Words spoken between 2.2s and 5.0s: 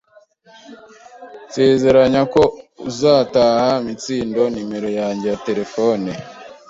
ko utazaha Mitsindo numero